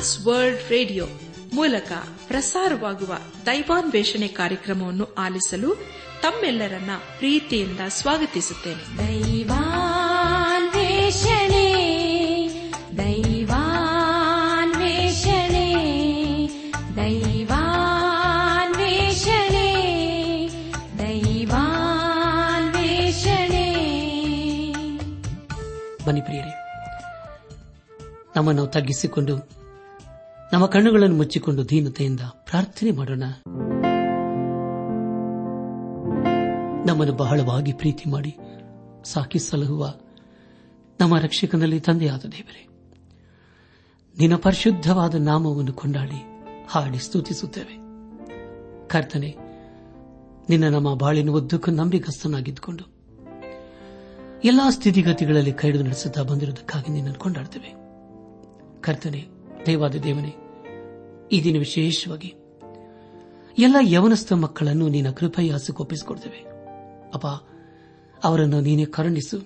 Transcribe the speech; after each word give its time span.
Trans 0.00 0.26
World 0.26 0.70
radio 0.70 1.06
ಮೂಲಕ 1.54 1.92
ಪ್ರಸಾರವಾಗುವ 2.26 3.18
ದೈವಾನ್ವೇಷಣೆ 3.46 4.28
ಕಾರ್ಯಕ್ರಮವನ್ನು 4.28 5.14
ಆಲಿಸಲು 5.14 5.74
ತಮ್ಮೆಲ್ಲರನ್ನ 6.22 6.90
ಪ್ರೀತಿಯಿಂದ 7.18 7.80
ಸ್ವಾಗತಿಸುತ್ತೇನೆ. 7.88 8.98
ದೈವಾನ್ವೇಷಣೆ 8.98 9.66
ದೈವಾನ್ವೇಷಣೆ 12.96 13.66
ದೈವಾನ್ವೇಷಣೆ 16.96 17.58
ದೈವಾನ್ವೇಷಣೆ. 20.98 21.74
ಬನ್ನಿ 26.06 26.20
ಪ್ರಿಯರೇ 26.20 26.56
ನಮ್ಮನ್ನು 28.36 28.66
ತಗ್ಗಿಸಿಕೊಂಡು 28.66 29.59
ನಮ್ಮ 30.52 30.66
ಕಣ್ಣುಗಳನ್ನು 30.66 31.16
ಮುಚ್ಚಿಕೊಂಡು 31.16 31.68
ದೀನತೆಯಿಂದ 31.68 32.20
ಪ್ರಾರ್ಥನೆ 32.20 32.90
ಮಾಡೋಣ. 32.90 33.22
ನಮ್ಮನ್ನು 36.86 37.14
ಬಹಳವಾಗಿ 37.16 37.72
ಪ್ರೀತಿ 37.72 38.10
ಮಾಡಿ 38.10 38.36
ಸಾಕಿ 39.04 39.38
ಸಲಹುವ 39.38 39.94
ನಮ್ಮ 41.00 41.18
ರಕ್ಷಕನಲ್ಲಿ 41.18 41.80
ತಂದೆಯಾದ 41.80 42.20
ದೇವರೇ, 42.20 42.68
ನಿನ್ನ 44.18 44.36
ಪರಿಶುದ್ಧವಾದ 44.36 45.14
ನಾಮವನ್ನು 45.14 45.72
ಕೊಂಡಾಡಿ 45.72 46.20
ಹಾಡಿ 46.68 46.98
ಸ್ತುತಿಸುತ್ತೇವೆ. 46.98 47.74
ಕರ್ತನೆ, 48.88 49.36
ನಿನ್ನ 50.48 50.68
ನಮ್ಮ 50.68 50.94
ಬಾಳಿನ 50.94 51.30
ಉದ್ದಕ್ಕೂ 51.30 51.70
ನಂಬಿಕಸ್ತನಾಗಿದ್ದುಕೊಂಡು 51.70 52.84
ಎಲ್ಲಾ 54.44 54.70
ಸ್ಥಿತಿಗತಿಗಳಲ್ಲಿ 54.70 55.52
ಕೈಡು 55.52 55.82
ನಡೆಸುತ್ತಾ 55.82 56.22
ಬಂದಿರುವುದಕ್ಕಾಗಿ 56.22 56.92
ನಿನ್ನನ್ನು 56.92 57.20
ಕೊಂಡಾಡ್ತೇವೆ. 57.20 57.70
ಕರ್ತನೆ 58.80 59.26
ದೇವಾದ 59.66 59.94
ದೇವನೇ 59.94 60.34
ಈ 61.32 61.44
ದಿನ 61.44 61.58
ವಿಶೇಷವಾಗಿ 61.58 62.34
ಎಲ್ಲ 63.58 63.76
ಯವನಸ್ಥ 63.80 64.32
ಮಕ್ಕಳನ್ನು 64.32 64.88
ನಿನ್ನ 64.88 65.10
ಕೃಪೆಯ 65.10 65.50
ಹಸುಗೊಪ್ಪಿಸಿಕೊಡ್ತೇವೆ 65.50 66.40
ಅಪ್ಪ, 67.14 67.26
ಅವರನ್ನು 68.24 68.60
ನೀನೇ 68.60 68.84
ಕರುಣಿಸು. 68.84 69.38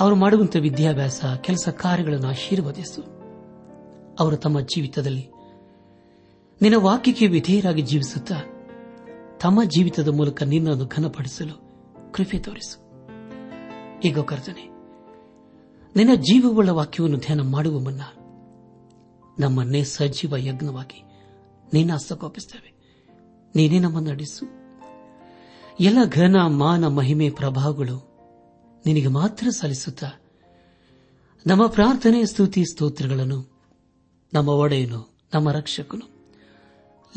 ಅವರು 0.00 0.16
ಮಾಡುವಂತಹ 0.16 0.60
ವಿದ್ಯಾಭ್ಯಾಸ, 0.60 1.24
ಕೆಲಸ 1.40 1.68
ಕಾರ್ಯಗಳನ್ನು 1.68 2.28
ಆಶೀರ್ವದಿಸು. 2.28 3.02
ಅವರು 4.20 4.36
ತಮ್ಮ 4.36 4.60
ಜೀವಿತದಲ್ಲಿ 4.60 5.28
ನಿನ್ನ 6.62 6.76
ವಾಕ್ಯಕ್ಕೆ 6.76 7.26
ವಿಧೇಯರಾಗಿ 7.26 7.82
ಜೀವಿಸುತ್ತಾ 7.82 8.34
ತಮ್ಮ 9.40 9.64
ಜೀವಿತದ 9.64 10.08
ಮೂಲಕ 10.08 10.42
ನಿನ್ನನ್ನು 10.42 10.86
ಘನಪಡಿಸಲು 10.86 11.54
ಕೃಪೆ 12.12 12.38
ತೋರಿಸು. 12.38 12.76
ಈಗ 14.00 14.18
ಕರ್ತನೆ, 14.18 14.64
ನಿನ್ನ 15.96 16.14
ಜೀವವುಳ್ಳ 16.14 16.68
ವಾಕ್ಯವನ್ನು 16.68 17.18
ಧ್ಯಾನ 17.18 17.40
ಮಾಡುವ 17.40 17.78
ಮುನ್ನ 17.78 18.00
ನಮ್ಮನ್ನೇ 19.42 19.84
ಸಜೀವ 19.84 20.36
ಯಜ್ಞವಾಗಿ 20.36 21.02
ನಿನ್ನ 21.72 21.92
ಹಸ್ತಕೋಪಿಸುತ್ತೇವೆ 21.92 22.72
ನೀನೇ 23.54 23.78
ನಮ್ಮನ್ನು 23.78 24.10
ನಡೆಸು. 24.10 24.46
ಎಲ್ಲ 25.80 25.98
ಘನ, 26.08 26.36
ಮಾನ, 26.46 26.86
ಮಹಿಮೆ, 26.86 27.30
ಪ್ರಭಾವಗಳು 27.30 27.96
ನಿನಗೆ 28.86 29.06
ಮಾತ್ರ 29.06 29.48
ಸಲ್ಲಿಸುತ್ತಾ 29.48 30.10
ನಮ್ಮ 31.46 31.66
ಪ್ರಾರ್ಥನೆ, 31.66 32.24
ಸ್ತುತಿ, 32.24 32.64
ಸ್ತೋತ್ರಗಳನ್ನು 32.64 33.40
ನಮ್ಮ 34.34 34.48
ಒಡೆಯನು, 34.48 35.18
ನಮ್ಮ 35.34 35.50
ರಕ್ಷಕನು 35.50 36.06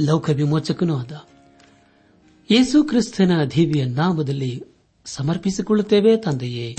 ಲೌಕ 0.02 0.30
ವಿಮೋಚಕನೂ 0.30 0.98
ಆದ. 0.98 1.12
ಯೇಸು 2.52 2.84
ಕ್ರಿಸ್ತನ 2.84 3.44
ದಿವ್ಯ 3.44 3.86
ನಾಮದಲ್ಲಿ 3.86 4.64
ಸಮರ್ಪಿಸಿಕೊಳ್ಳುತ್ತೇವೆ 5.06 6.18
ತಂದೆಯೇ. 6.18 6.76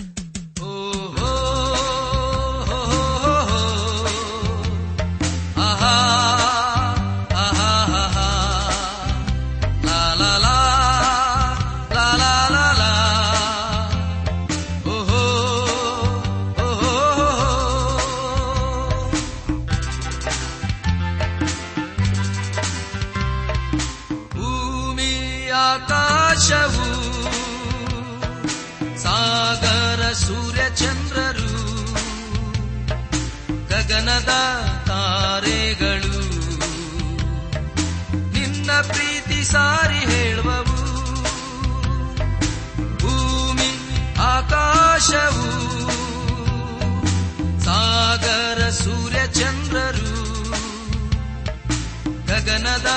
ಗಗನದ 52.36 52.88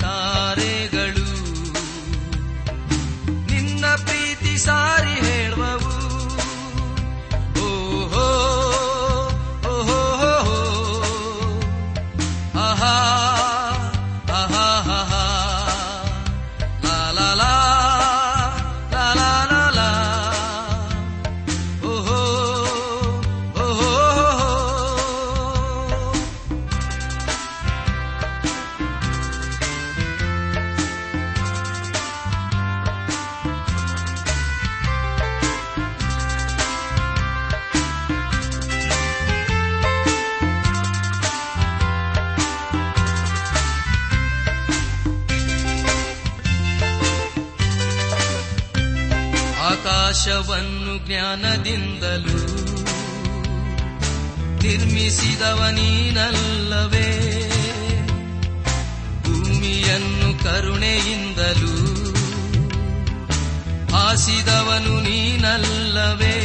ತಾರೆಗಳು. 0.00 1.28
ನಿನ್ನ 3.46 3.84
ಪ್ರೀತಿ 3.86 4.58
ಸಾರಿ 4.58 5.31
ನಿರ್ಮಿಸಿದವ 54.62 55.68
ನೀನಲ್ಲವೇ? 55.70 57.08
ಭೂಮಿಯನ್ನು 59.22 60.44
ಕರುಣೆಯಿಂದಲೂ 60.44 62.02
ಆಸಿದವನು 63.96 65.00
ನೀನಲ್ಲವೇ? 65.00 66.36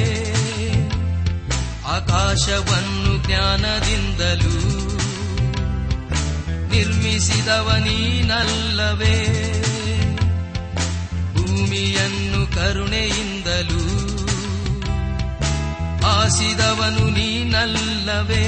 ಆಕಾಶವನ್ನು 1.86 3.28
ಜ್ಞಾನದಿಂದಲೂ 3.28 4.88
ನಿರ್ಮಿಸಿದವ 6.68 7.76
ನೀನಲ್ಲವೇ? 7.78 9.16
ಭೂಮಿಯನ್ನು 11.34 12.56
ಕರುಣೆಯಿಂದಲೂ 12.56 13.97
ಆಸಿದವನು 16.08 17.10
ನೀನಲ್ಲವೇ. 17.10 18.48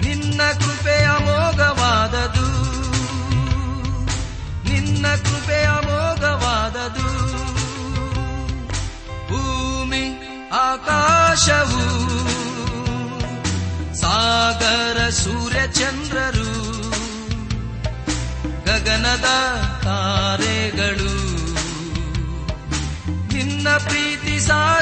ನಿನ್ನ 0.00 0.40
ಕೃಪೆ 0.52 1.04
ಅಮೋಘವಾದದು. 1.04 2.64
ನಿನ್ನ 4.72 5.06
ಕೃಪೆ 5.14 5.64
ಅಮೋಘವಾದದು. 5.64 7.24
ಭೂಮಿ, 9.28 10.04
ಆಕಾಶವು, 10.52 11.84
ಸಾಗರ, 13.96 15.08
ಸೂರ್ಯ, 15.10 15.60
ಚಂದ್ರರು, 15.72 16.74
ಗಗನದ 18.64 19.24
ತಾರೆಗಳು. 19.82 21.24
ನಿನ್ನ 23.34 23.68
ಪ್ರೀತಿ 23.68 24.40
ಸಾರಿ 24.40 24.73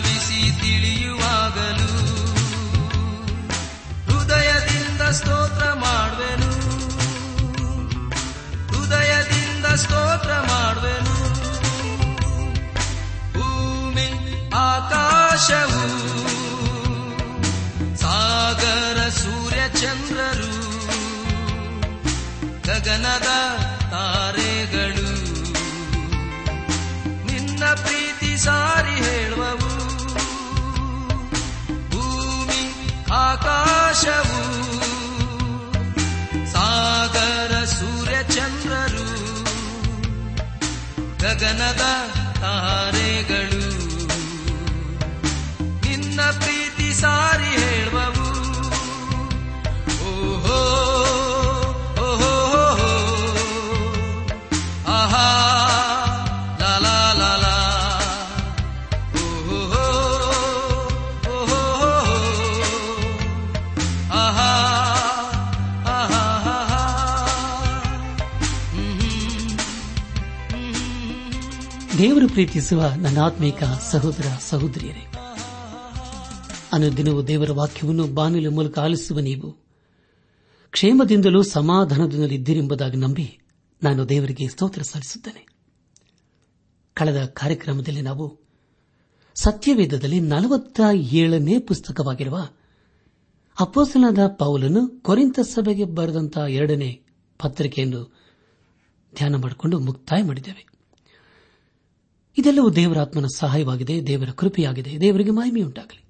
ಅನುಭವಿಸಿ 0.00 0.60
ತಿಳಿಯುವಾಗಲೂ. 0.60 2.00
ಹೃದಯದಿಂದ 4.04 5.00
ಸ್ತೋತ್ರ 5.00 5.72
ಮಾಡುವೆನು. 5.72 6.50
ಹೃದಯದಿಂದ 8.66 9.66
ಸ್ತೋತ್ರ 9.66 10.32
ಮಾಡುವೆನು. 10.32 11.16
ಭೂಮಿ 13.32 14.50
ಆಕಾಶವು 14.54 15.88
ಸಾಗರ 17.96 19.08
ಸೂರ್ಯ 19.08 19.80
ಚಂದ್ರರು 19.80 20.60
ಗಗನದ 22.66 23.69
ಆಕಾಶವು 33.40 34.40
ಸಾಗರ 36.52 37.64
ಸೂರ್ಯ 37.64 38.16
ಚಂದ್ರರು 38.22 39.06
ಗಗನದ 41.18 41.84
ತಾರೆಗಳು. 42.40 43.64
ನಿನ್ನ 45.88 46.20
ಪ್ರೀತಿ 46.30 47.00
ಸಾರಿ 47.00 47.50
ಹೇಳುವವು. 47.62 48.28
ಓಹೋ 50.10 50.89
ಪ್ರೀತಿಸುವ 72.30 72.92
ನನ್ನ 72.96 73.18
ಆತ್ಮೀಕ 73.18 73.64
ಸಹೋದರ 73.64 74.26
ಸಹೋದರಿಯರೇ, 74.40 75.12
ಅನುದಿನವೂ 76.72 77.22
ದೇವರ 77.22 77.50
ವಾಕ್ಯವನ್ನು 77.50 78.06
ಬಾನುಲಿ 78.06 78.48
ಮೂಲಕ 78.48 78.78
ಆಲಿಸುವ 78.78 79.20
ನೀವು 79.20 79.56
ಕ್ಷೇಮದಿಂದಲೂ 80.70 81.42
ಸಮಾಧಾನದಿಂದಲಿದ್ದೀರೆಂಬುದಾಗಿ 81.42 82.96
ನಂಬಿ 82.96 83.40
ನಾನು 83.82 84.08
ದೇವರಿಗೆ 84.08 84.48
ಸ್ತೋತ್ರ 84.48 84.82
ಸಲ್ಲಿಸುತ್ತೇನೆ. 84.82 85.46
ಕಳೆದ 86.94 87.24
ಕಾರ್ಯಕ್ರಮದಲ್ಲಿ 87.24 88.02
ನಾವು 88.02 88.40
ಸತ್ಯವೇದದಲ್ಲಿ 89.34 90.20
ನಲವತ್ತ 90.20 90.80
ಏಳನೇ 90.94 91.58
ಪುಸ್ತಕವಾಗಿರುವ 91.58 92.48
ಅಪ್ಪೋಸನಾದ 93.60 94.18
ಪೌಲನು 94.26 94.88
ಕೊರಿಂತ 94.88 95.40
ಸಭೆಗೆ 95.40 95.84
ಬರೆದಂತಹ 95.84 96.40
ಎರಡನೇ 96.40 97.02
ಪತ್ರಿಕೆಯನ್ನು 97.38 98.16
ಧ್ಯಾನ 99.14 99.36
ಮಾಡಿಕೊಂಡು 99.36 99.78
ಮುಕ್ತಾಯ 99.78 100.22
ಮಾಡಿದ್ದೇವೆ. 100.22 100.69
ಇದೆಲ್ಲವೂ 102.38 102.70
ದೇವರಾತ್ಮನ 102.70 103.26
ಸಹಾಯವಾಗಿದೆ, 103.36 104.06
ದೇವರ 104.06 104.30
ಕೃಪೆಯಾಗಿದೆ. 104.30 105.00
ದೇವರಿಗೆ 105.00 105.30
ಮಹಿಮೆಯುಂಟಾಗಲಿ. 105.30 106.04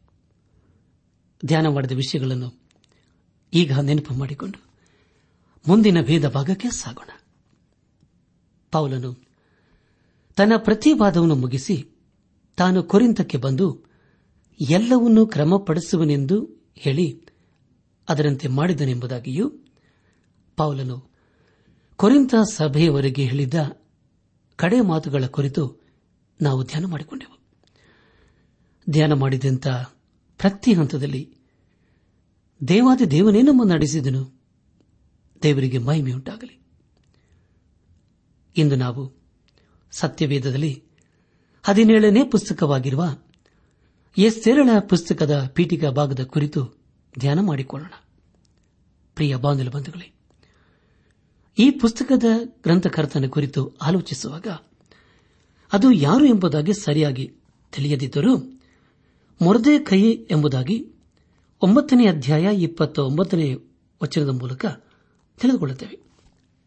ಧ್ಯಾನ 1.46 1.66
ಮಾಡಿದ 1.66 1.92
ವಿಷಯಗಳನ್ನು 1.92 2.60
ಈಗ 3.54 3.78
ನೆನಪು 3.78 4.14
ಮಾಡಿಕೊಂಡು 4.14 4.70
ಮುಂದಿನ 5.68 6.00
ಭೇದ 6.02 6.28
ಭಾಗಕ್ಕೆ 6.28 6.70
ಸಾಗೋಣ. 6.70 7.08
ಪೌಲನು 8.70 9.16
ತನ್ನ 10.36 10.52
ಪ್ರತಿವಾದವನ್ನು 10.56 11.34
ಮುಗಿಸಿ 11.34 11.88
ತಾನು 12.56 12.82
ಕೊರಿಂತಕ್ಕೆ 12.82 13.38
ಬಂದು 13.38 13.84
ಎಲ್ಲವನ್ನೂ 14.70 15.26
ಕ್ರಮಪಡಿಸುವನೆಂದು 15.26 16.68
ಹೇಳಿ 16.76 17.26
ಅದರಂತೆ 18.08 18.48
ಮಾಡಿದನೆಂಬುದಾಗಿಯೂ 18.48 19.52
ಪೌಲನು 20.56 21.10
ಕೊರಿಂತ 21.96 22.34
ಸಭೆಯವರೆಗೆ 22.52 23.24
ಹೇಳಿದ್ದ 23.24 23.54
ಕಡೆ 24.56 24.80
ಮಾತುಗಳ 24.80 25.26
ಕುರಿತು 25.26 25.79
ನಾವು 26.42 26.64
ಧ್ಯಾನ 26.64 26.84
ಮಾಡಿಕೊಂಡೆವು. 26.84 27.38
ಧ್ಯಾನ 28.90 29.12
ಮಾಡಿದಂಥ 29.12 29.68
ಪ್ರತಿ 30.38 30.72
ಹಂತದಲ್ಲಿ 30.72 31.36
ದೇವಾದಿ 32.68 33.10
ದೇವನೇ 33.10 33.42
ನಮ್ಮನ್ನು 33.42 33.74
ನಡೆಸಿದನು. 33.74 34.40
ದೇವರಿಗೆ 35.42 35.78
ಮಹಿಮೆಯುಂಟಾಗಲಿ 35.78 36.62
ಇಂದು 38.56 38.76
ನಾವು 38.76 39.20
ಸತ್ಯವೇದದಲ್ಲಿ 39.90 40.84
ಹದಿನೇಳನೇ 41.62 42.24
ಪುಸ್ತಕವಾಗಿರುವ 42.24 43.18
ಎಸ್ತೆರಳ 44.18 44.68
ಪುಸ್ತಕದ 44.88 45.50
ಪೀಠಿಕಾ 45.54 45.90
ಭಾಗದ 45.90 46.24
ಕುರಿತು 46.24 46.80
ಧ್ಯಾನ 47.18 47.40
ಮಾಡಿಕೊಳ್ಳೋಣ. 47.40 47.92
ಪ್ರಿಯ 49.14 49.36
ಬಾಂಧವ 49.36 49.70
ಬಂಧುಗಳೇ, 49.70 50.12
ಈ 51.58 51.70
ಪುಸ್ತಕದ 51.70 52.24
ಗ್ರಂಥಕರ್ತನ 52.62 53.24
ಕುರಿತು 53.28 53.76
ಆಲೋಚಿಸುವಾಗ 53.76 54.46
ಅದು 55.72 55.92
ಯಾರು 55.92 56.24
ಎಂಬುದಾಗಿ 56.24 56.72
ಸರಿಯಾಗಿ 56.72 57.32
ತಿಳಿಯದಿದ್ದರೂ 57.72 58.36
ಮೊರದೆ 59.42 59.78
ಕೈ 59.78 60.02
ಎಂಬುದಾಗಿ 60.30 60.92
ಒಂಬತ್ತನೇ 61.62 62.06
ಅಧ್ಯಾಯ 62.06 62.54
ಇಪ್ಪತ್ತ 62.56 62.98
ಒಂಬತ್ತನೇ 62.98 63.54
ವಚನದ 64.02 64.28
ಮೂಲಕ 64.28 64.66
ತಿಳಿದುಕೊಳ್ಳುತ್ತೇವೆ. 65.40 65.96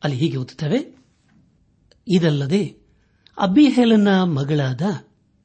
ಅಲ್ಲಿ 0.04 0.18
ಹೀಗೆ 0.18 0.38
ಓದುತ್ತೇವೆ, 0.38 0.80
ಇದಲ್ಲದೆ 2.08 2.64
ಅಬ್ಬಿಹೇಲನ 3.38 4.24
ಮಗಳಾದ 4.24 4.82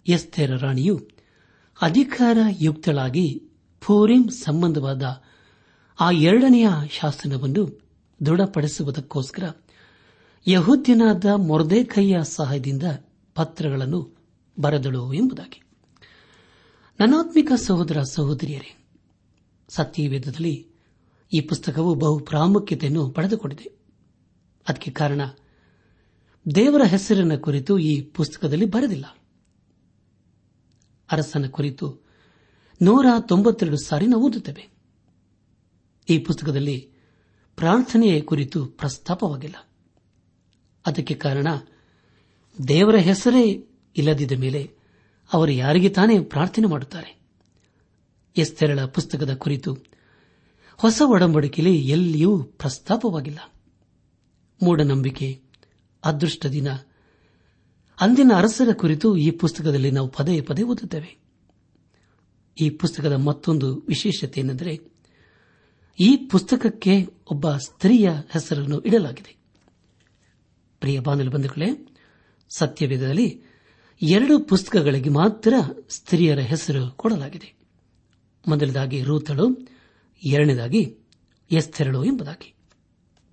ಎಸ್ತೇರ 0.09 0.57
ರಾಣಿಯು 0.57 1.09
ಅಧಿಕಾರ 1.83 2.39
ಯುಕ್ತಳಾಗಿ 2.61 3.27
ಫೋರಿಂ 3.81 4.29
ಸಂಬಂಧವಾದ 4.29 5.03
ಆ 6.01 6.11
ಎರಡನೆಯ 6.11 6.69
ಶಾಸನವನ್ನು 6.91 7.81
ದೃಢಪಡಿಸುವುದಕ್ಕೋಸ್ಕರ 8.27 9.45
ಯಹೂದ್ಯನಾದ 10.47 11.25
ಮೊರ್ದೇಕೈಯ 11.37 12.17
ಸಹಾಯದಿಂದ 12.23 12.83
ಪತ್ರಗಳನ್ನು 13.39 14.17
ಬರೆದಳು 14.61 15.13
ಎಂಬುದಾಗಿ. 15.13 15.63
ನನಾತ್ಮಿಕ 17.01 17.53
ಸಹೋದರ 17.57 18.03
ಸಹೋದರಿಯರೇ, 18.03 18.87
ಸತ್ಯವೇದದಲ್ಲಿ 19.69 20.69
ಈ 21.33 21.41
ಪುಸ್ತಕವು 21.41 21.95
ಬಹು 21.95 22.21
ಪ್ರಾಮುಖ್ಯತೆಯನ್ನು 22.21 23.11
ಪಡೆದುಕೊಂಡಿದೆ. 23.11 23.71
ಅದಕ್ಕೆ 24.69 24.91
ಕಾರಣ, 24.91 25.21
ದೇವರ 26.55 26.83
ಹೆಸರಿನ 26.83 27.37
ಕುರಿತು 27.37 27.79
ಈ 27.79 28.03
ಪುಸ್ತಕದಲ್ಲಿ 28.03 28.65
ಬರೆದಿಲ್ಲ. 28.65 29.19
ಅರಸನ 31.13 31.47
ಕುರಿತು 31.47 32.01
ನೂರ 32.83 33.07
ತೊಂಬತ್ತೆರಡು 33.21 33.77
ಸಾರಿ 33.77 34.07
ನಾವು 34.07 34.27
ಓದುತ್ತೇವೆ. 34.27 34.71
ಈ 36.11 36.19
ಪುಸ್ತಕದಲ್ಲಿ 36.19 36.93
ಪ್ರಾರ್ಥನೆಯ 37.57 38.21
ಕುರಿತು 38.21 38.67
ಪ್ರಸ್ತಾಪವಾಗಿಲ್ಲ. 38.67 39.69
ಅದಕ್ಕೆ 40.87 41.15
ಕಾರಣ 41.15 41.47
ದೇವರ 42.69 42.97
ಹೆಸರೇ 42.97 43.67
ಇಲ್ಲದಿದ್ದ 43.97 44.33
ಮೇಲೆ 44.33 44.71
ಅವರು 45.33 45.51
ಯಾರಿಗೆ 45.51 45.89
ತಾನೇ 45.89 46.21
ಪ್ರಾರ್ಥನೆ 46.21 46.67
ಮಾಡುತ್ತಾರೆ? 46.67 47.19
ಎಸ್ತೆರಳ 48.37 48.85
ಪುಸ್ತಕದ 48.85 49.35
ಕುರಿತು 49.35 49.79
ಹೊಸ 50.77 51.03
ಒಡಂಬಡಿಕೆಯಲ್ಲಿ 51.05 51.89
ಎಲ್ಲಿಯೂ 51.89 52.43
ಪ್ರಸ್ತಾಪವಾಗಿಲ್ಲ. 52.43 53.39
ಮೂಢನಂಬಿಕೆ, 54.63 55.41
ಅದೃಷ್ಟ 56.05 56.47
ದಿನ, 56.47 56.73
ಅಂದಿನ 58.01 58.33
ಅರಸರ 58.37 58.73
ಕುರಿತು 58.73 59.17
ಈ 59.17 59.31
ಪುಸ್ತಕದಲ್ಲಿ 59.31 59.91
ನಾವು 59.91 60.09
ಪದೇ 60.09 60.41
ಪದೇ 60.41 60.63
ಓದುತ್ತೇವೆ. 60.63 61.19
ಈ 62.61 62.71
ಪುಸ್ತಕದ 62.71 63.13
ಮತ್ತೊಂದು 63.13 63.77
ವಿಶೇಷತೆ 63.89 64.41
ಏನೆಂದರೆ 64.41 64.81
ಈ 66.01 66.17
ಪುಸ್ತಕಕ್ಕೆ 66.17 67.07
ಒಬ್ಬ 67.31 67.57
ಸ್ತ್ರೀಯ 67.57 68.11
ಹೆಸರನ್ನು 68.33 68.81
ಇಡಲಾಗಿದೆ. 68.81 69.37
ಪ್ರಿಯ 70.81 71.01
ಬಾಂಧವ 71.01 71.31
ಬಂಧುಗಳೇ 71.31 71.88
ಸತ್ಯವೇದದಲ್ಲಿ 72.57 73.43
ಎರಡು 74.03 74.39
ಪುಸ್ತಕಗಳಿಗೆ 74.39 75.11
ಮಾತ್ರ 75.11 75.55
ಸ್ತ್ರೀಯರ 75.91 76.39
ಹೆಸರು 76.39 76.91
ಕೊಡಲಾಗಿದೆ. 76.91 77.59
ಮೊದಲದಾಗಿ 78.49 79.03
ರೂತಳು 79.03 79.69
ಎರಡನೇದಾಗಿ 80.27 80.97
ಎಸ್ತೆರಳು 81.51 82.05
ಎಂಬುದಾಗಿ. 82.05 82.55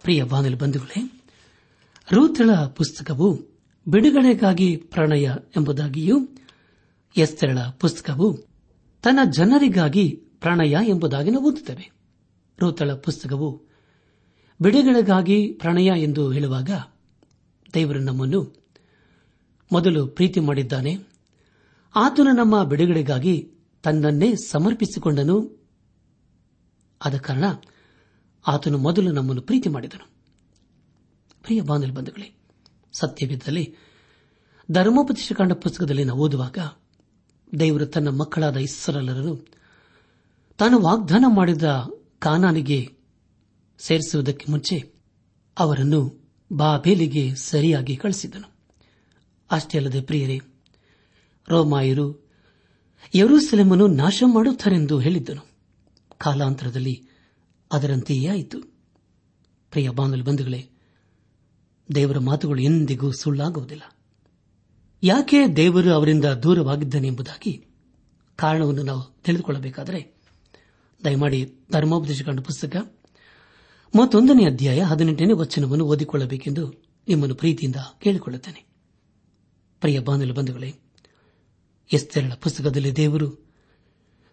ಪ್ರಿಯ 0.02 0.24
ಬಾನಲಿ 0.24 0.56
ಬಂಧುಗಳೇ 0.56 1.24
ರೂತಳ 2.12 2.56
ಪುಸ್ತಕವು 2.56 3.40
ಬಿಡುಗಡೆಗಾಗಿ 3.88 4.78
ಪ್ರಣಯ 4.78 5.30
ಎಂಬುದಾಗಿಯೂ 5.58 6.30
ಎಸ್ತೆರಳ 7.18 7.58
ಪುಸ್ತಕವು 7.80 8.38
ತನ್ನ 9.04 9.20
ಜನರಿಗಾಗಿ 9.32 10.10
ಪ್ರಣಯ 10.40 10.76
ಎಂಬುದಾಗಿ 10.88 11.32
ನಾವು 11.32 11.48
ಓದುತ್ತೇವೆ. 11.48 11.92
ರೂತಳ 12.60 12.94
ಪುಸ್ತಕವು 12.94 13.64
ಬಿಡುಗಡೆಗಾಗಿ 14.62 15.54
ಪ್ರಣಯ 15.54 15.92
ಎಂದು 15.98 16.32
ಹೇಳುವಾಗ 16.32 16.70
ದೇವರು 17.74 18.00
ನಮ್ಮನ್ನು 18.00 18.65
ಮೊದಲು 19.72 20.08
ಪ್ರೀತಿ 20.08 20.40
ಮಾಡಿದ್ದಾನೆ. 20.40 20.98
ಆತನು 21.96 22.32
ನಮ್ಮ 22.32 22.64
ಬಿಡುಗಡೆಗಾಗಿ 22.64 23.52
ತನ್ನನ್ನೇ 23.84 24.36
ಸಮರ್ಪಿಸಿಕೊಂಡನು. 24.36 25.66
ಆದ 27.06 27.18
ಕಾರಣ 27.18 27.44
ಆತನು 28.48 28.78
ಮೊದಲು 28.78 29.12
ನಮ್ಮನ್ನು 29.12 29.42
ಪ್ರೀತಿ 29.42 29.70
ಮಾಡಿದನು. 29.70 30.10
ಪ್ರಿಯ 31.44 31.62
ಬಂಧುಗಳೇ, 31.62 32.38
ಸತ್ಯವಿದ್ದಲ್ಲಿ 33.00 33.76
ಧರ್ಮೋಪದೇಶ 34.72 35.32
ಕಂಡ 35.38 35.54
ಪುಸ್ತಕದಲ್ಲಿ 35.54 36.04
ನಾವು 36.04 36.20
ಓದುವಾಗ 36.20 36.58
ದೇವರು 37.60 37.86
ತನ್ನ 37.86 38.08
ಮಕ್ಕಳಾದ 38.08 38.58
ಇಸ್ಸರಲ್ಲರನ್ನು 38.58 39.48
ತಾನು 40.58 40.80
ವಾಗ್ದಾನ 40.80 41.26
ಮಾಡಿದ 41.28 41.64
ಕಾನಾನಿಗೆ 42.20 42.98
ಸೇರಿಸುವುದಕ್ಕೆ 43.80 44.46
ಮುಂಚೆ 44.50 44.94
ಅವರನ್ನು 45.60 46.30
ಬಾಬೇಲಿಗೆ 46.54 47.36
ಸರಿಯಾಗಿ 47.36 47.96
ಕಳಿಸಿದನು. 47.96 48.55
ಅಷ್ಟೇ 49.52 49.78
ಅಲ್ಲದೆ 49.78 50.02
ಪ್ರಿಯರೇ, 50.02 50.42
ರೋಮಾಯರು 51.50 52.26
ಯರೂಸೆಲೆಮನ್ನು 53.16 53.88
ನಾಶ 53.88 54.24
ಮಾಡುತ್ತಾರೆಂದು 54.26 55.00
ಹೇಳಿದ್ದನು. 55.00 55.48
ಕಾಲಾಂತರದಲ್ಲಿ 56.18 57.08
ಅದರಂತೆಯೇ 57.72 58.28
ಆಯಿತು. 58.28 58.62
ಪ್ರಿಯ 59.72 59.90
ಬಾಂಧವ 59.90 60.24
ಬಂಧುಗಳೇ, 60.24 60.70
ದೇವರ 61.96 62.20
ಮಾತುಗಳು 62.20 62.62
ಎಂದಿಗೂ 62.62 63.12
ಸುಳ್ಳಾಗುವುದಿಲ್ಲ. 63.12 63.84
ಯಾಕೆ 65.04 65.48
ದೇವರು 65.56 65.94
ಅವರಿಂದ 65.94 66.26
ದೂರವಾಗಿದ್ದಾನೆ 66.26 67.08
ಎಂಬುದಾಗಿ 67.08 67.68
ಕಾರಣವನ್ನು 68.36 68.84
ನಾವು 68.84 69.22
ತಿಳಿದುಕೊಳ್ಳಬೇಕಾದರೆ, 69.24 70.22
ದಯಮಾಡಿ 71.04 71.54
ಧರ್ಮೋಪದೇಶಕಾಂಡ 71.72 72.40
ಪುಸ್ತಕ 72.40 73.00
ಮತ್ತೊಂದನೇ 73.98 74.46
ಅಧ್ಯಾಯ 74.46 74.82
ಹದಿನೆಂಟನೇ 74.82 75.34
ವಚನವನ್ನು 75.34 75.86
ಓದಿಕೊಳ್ಳಬೇಕೆಂದು 75.86 76.74
ನಿಮ್ಮನ್ನು 77.08 77.36
ಪ್ರೀತಿಯಿಂದ 77.36 77.76
ಕೇಳಿಕೊಳ್ಳುತ್ತೇನೆ. 78.00 78.75
ಪ್ರಿಯ 79.82 80.00
ಬಾನಲು 80.00 80.34
ಬಂಧುಗಳೇ, 80.34 80.76
ಎಸ್ತೆರಳ 81.94 82.34
ಪುಸ್ತಕದಲ್ಲಿ 82.34 82.96
ದೇವರು 82.96 83.46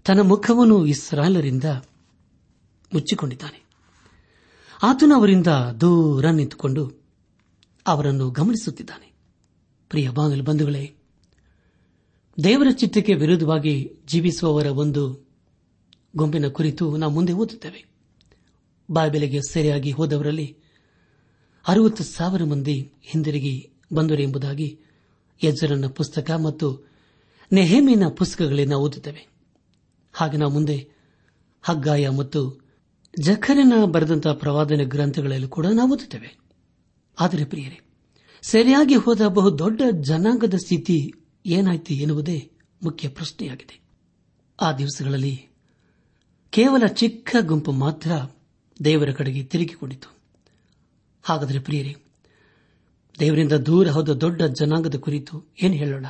ತನ್ನ 0.04 0.20
ಮುಖವನ್ನು 0.20 0.87
ಇಸ್ರಾಲರಿಂದ 0.87 1.64
ಮುಚ್ಚಿಕೊಂಡಿದ್ದಾನೆ. 2.94 3.64
ಆತನು 4.82 5.14
ಅವರಿಂದ 5.14 5.46
ದೂರ 5.80 6.30
ನಿಂತುಕೊಂಡು 6.30 7.02
ಅವರನ್ನು 7.87 8.30
ಗಮನಿಸುತ್ತಿದ್ದಾನೆ. 8.30 9.12
ಪ್ರಿಯ 9.88 10.11
ಬಾನಲು 10.11 10.42
ಬಂಧುಗಳೇ, 10.42 10.94
ದೇವರ 12.44 12.66
ಚಿತ್ತಕ್ಕೆ 12.70 13.14
ವಿರುದ್ಧವಾಗಿ 13.14 13.92
ಜೀವಿಸುವವರ 14.06 14.66
ಒಂದು 14.66 15.28
ಗುಂಪಿನ 16.16 16.49
ಕುರಿತು 16.49 16.96
ನಾವು 16.96 17.12
ಮುಂದೆ 17.12 17.32
ಓದುತ್ತೇವೆ. 17.32 17.87
ಬಾಬೆಲೆಗೆ 18.90 19.40
ಸೆರೆಯಾಗಿ 19.50 19.90
ಹೋದವರಲ್ಲಿ 19.90 20.56
ಅರವತ್ತು 21.68 22.04
ಸಾವಿರ 22.04 22.44
ಮಂದಿ 22.44 22.92
ಹಿಂದಿರುಗಿ 23.02 23.70
ಬಂದರು 23.92 24.22
ಎಂಬುದಾಗಿ 24.22 24.80
ಯಜ್ಜರನ್ನ 25.44 25.87
ಪುಸ್ತಕ 25.87 26.30
ಮತ್ತು 26.30 26.92
ನೆಹೆಮಿನ 27.52 28.08
ಪುಸ್ತಕಗಳನ್ನು 28.08 28.78
ಓದುತ್ತೇವೆ. 28.78 29.28
ಹಾಗೆ 30.12 30.37
ನಾವು 30.37 30.52
ಮುಂದೆ 30.52 30.88
ಹಗ್ಗಾಯ 31.62 32.08
ಮತ್ತು 32.08 32.62
ಜಖರನ 33.18 33.72
ಬರೆದಂತಹ 33.84 34.32
ಪ್ರವಾದನ 34.32 34.80
ಗ್ರಂಥಗಳಲ್ಲೂ 34.82 35.49
ಕೂಡ 35.49 35.66
ನಾವು 35.66 35.92
ಓದುತ್ತೇವೆ. 35.92 36.38
ಆದರೆ 37.20 37.44
ಪ್ರಿಯರೇ, 37.44 37.80
ಸರಿಯಾಗಿ 38.42 38.94
ಹೋದ 38.94 39.20
ಬಹು 39.28 39.58
ದೊಡ್ಡ 39.58 39.82
ಜನಾಂಗದ 40.00 40.54
ಸ್ಥಿತಿ 40.54 41.12
ಏನಾಯಿತು 41.46 41.94
ಎನ್ನುವುದೇ 41.94 42.50
ಮುಖ್ಯ 42.82 43.08
ಪ್ರಶ್ನೆಯಾಗಿದೆ. 43.08 43.80
ಆ 44.61 44.72
ದಿವಸಗಳಲ್ಲಿ 44.72 45.49
ಕೇವಲ 46.50 46.87
ಚಿಕ್ಕ 46.87 47.37
ಗುಂಪು 47.40 47.72
ಮಾತ್ರ 47.72 48.12
ದೇವರ 48.84 49.11
ಕಡೆಗೆ 49.11 49.42
ತಿರುಗಿಕೊಂಡಿತು. 49.42 50.16
ಹಾಗಾದರೆ 51.22 51.58
ಪ್ರಿಯರೇ 51.58 52.01
ದೇವರಿಂದ 53.21 53.52
ದೂರ 53.52 53.88
ಹೋದ 53.88 54.09
ದೊಡ್ಡ 54.09 54.42
ಜನಾಂಗದ 54.42 54.99
ಕುರಿತು 54.99 55.54
ಏನು 55.62 55.75
ಹೇಳೋಣ? 55.75 56.07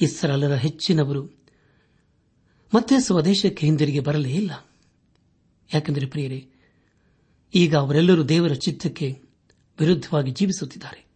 ಇಸ್ರಾಲರ 0.00 0.54
ಹೆಚ್ಚಿನವರು 0.54 1.42
ಮತ್ತೆ 2.74 3.00
ಸ್ವದೇಶಕ್ಕೆ 3.00 3.66
ಹಿಂದಿರುಗಿ 3.66 4.00
ಬರಲೇ 4.00 4.30
ಇಲ್ಲ. 4.30 4.68
ಯಾಕೆಂದರೆ 5.74 6.06
ಪ್ರಿಯರೇ, 6.06 6.50
ಈಗ 7.54 7.76
ಅವರೆಲ್ಲರೂ 7.76 8.22
ದೇವರ 8.22 8.52
ಚಿತ್ತಕ್ಕೆ 8.52 9.22
ವಿರುದ್ಧವಾಗಿ 9.80 10.30
ಜೀವಿಸುತ್ತಿದ್ದಾರೆ. 10.30 11.06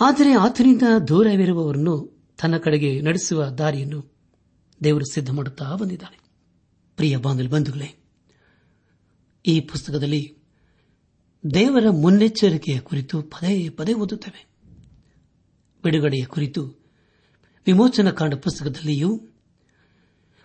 ಆದರೆ 0.00 0.32
ಆತನಿಂದ 0.32 0.82
ದೂರವಿರುವವರನ್ನು 1.08 2.22
ತನ್ನ 2.40 2.56
ಕಡೆಗೆ 2.56 3.00
ನಡೆಸುವ 3.00 3.44
ದಾರಿಯನ್ನು 3.44 4.12
ದೇವರು 4.84 5.14
ಸಿದ್ಧ 5.14 5.30
ಮಾಡುತ್ತಾ 5.30 5.74
ಬಂದಿದ್ದಾನೆ. 5.74 6.20
ಪ್ರಿಯ 6.96 7.16
ಬಾಂಧವ 7.16 7.48
ಬಂಧುಗಳೇ, 7.48 7.94
ಈ 9.46 9.60
ಪುಸ್ತಕದಲ್ಲಿ 9.60 10.37
ದೇವರ 11.54 11.90
ಮುನ್ನೆಚ್ಚರಿಕೆಯ 11.90 12.80
ಕುರಿತು 12.80 13.22
ಪದೇ 13.22 13.68
ಪದೇ 13.68 13.94
ಓದುತ್ತವೆ. 13.94 14.46
ಬಿಡುಗಡೆಯ 15.82 16.24
ಕುರಿತು, 16.24 16.66
ವಿಮೋಚನ 17.66 18.10
ಕಾಂಡ 18.10 18.34
ಪುಸ್ತಕದಲ್ಲಿಯೂ, 18.34 19.18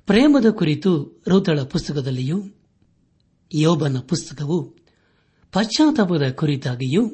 ಪ್ರೇಮದ 0.05 0.45
ಕುರಿತು 0.49 1.23
ಋತಳ 1.27 1.63
ಪುಸ್ತಕದಲ್ಲಿಯೂ, 1.63 2.43
ಯೋಬನ 3.55 3.99
ಪುಸ್ತಕವು 3.99 4.75
ಪಶ್ಚಾತ್ತಾಪದ 5.51 6.31
ಕುರಿತಾಗಿಯೂ, 6.31 7.09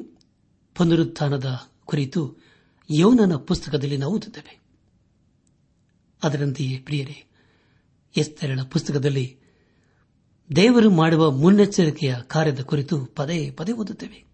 ಪುನರುತ್ಥಾನದ 0.74 1.70
ಕುರಿತು 1.84 2.36
ಯೋನನ 2.90 3.34
ಪುಸ್ತಕದಲ್ಲಿ 3.36 3.96
ನಾವು 3.96 4.16
ಓದುತ್ತೇವೆ. 4.16 4.60
ಅದರಂತೆಯೇ 6.22 6.78
ಪ್ರಿಯರೇ, 6.78 7.30
ಎಸ್ತೆರಳ 8.16 8.62
ಪುಸ್ತಕದಲ್ಲಿ 8.62 9.39
ದೇವರು 10.56 10.90
ಮಾಡುವ 10.90 11.30
ಮುನ್ನೆಚ್ಚರಿಕೆಯ 11.30 12.16
ಕಾರ್ಯದ 12.26 12.60
ಕುರಿತು 12.60 13.04
ಪದೇ 13.04 13.50
ಪದೇ 13.50 13.72
ಓದುತ್ತೇವೆ. 13.72 14.24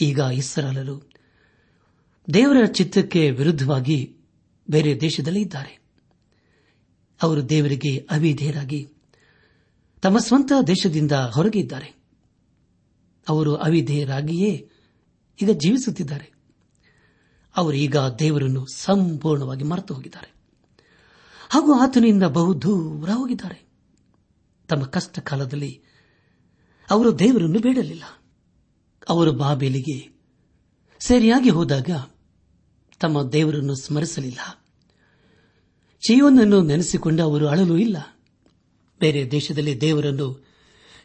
ಈಗ 0.00 0.18
ಇಸ್ರಾಲರು 0.18 1.10
ದೇವರ 2.34 2.64
ಚಿತ್ತಕ್ಕೆ 2.66 3.30
ವಿರುದ್ಧವಾಗಿ 3.30 4.16
ಬೇರೆ 4.70 5.00
ದೇಶದಲ್ಲಿ 5.00 5.40
ಇದ್ದಾರೆ. 5.40 5.80
ಅವರು 7.22 7.48
ದೇವರಿಗೆ 7.48 7.96
ಅವಿಧೇಯರಾಗಿ 7.96 8.88
ತಮ್ಮ 10.02 10.18
ಸ್ವಂತ 10.18 10.52
ದೇಶದಿಂದ 10.66 11.12
ಹೊರಗೆ 11.12 11.58
ಇದ್ದಾರೆ. 11.58 12.04
ಅವರು 13.28 13.54
ಅವಿಧೇಯರಾಗಿಯೇ 13.54 14.70
ಈಗ 15.42 15.50
ಜೀವಿಸುತ್ತಿದ್ದಾರೆ. 15.50 16.32
ಅವರು 17.56 17.76
ಈಗ 17.76 17.96
ದೇವರನ್ನು 17.96 18.66
ಸಂಪೂರ್ಣವಾಗಿ 18.66 19.64
ಮರೆತು 19.64 19.94
ಹೋಗಿದ್ದಾರೆ 19.94 20.34
ಹಾಗೂ 21.50 21.74
ಆತನಿಂದ 21.74 22.22
ಬಹು 22.22 22.62
ದೂರ 22.62 23.10
ಹೋಗಿದ್ದಾರೆ. 23.10 23.69
ತಮ್ಮ 24.70 24.84
ಕಷ್ಟ 24.84 25.18
ಕಾಲದಲ್ಲಿ 25.18 25.82
ಅವರು 26.90 27.18
ದೇವರನ್ನು 27.18 27.60
ಬೇಡಲಿಲ್ಲ. 27.60 28.02
ಅವರು 29.08 29.32
ಬಾಬೇಲಿಗೆ 29.32 30.20
ಸರಿಯಾಗಿ 31.00 31.48
ಹೋದಾಗ 31.48 31.90
ತಮ್ಮ 33.00 33.30
ದೇವರನ್ನು 33.30 33.74
ಸ್ಮರಿಸಲಿಲ್ಲ. 33.74 34.64
ಜೀವನನ್ನು 36.08 36.62
ನೆನೆಸಿಕೊಂಡು 36.62 37.22
ಅವರು 37.22 37.48
ಅಳಲು 37.48 37.78
ಇಲ್ಲ. 37.78 38.16
ಬೇರೆ 38.98 39.30
ದೇಶದಲ್ಲಿ 39.30 39.80
ದೇವರನ್ನು 39.80 40.46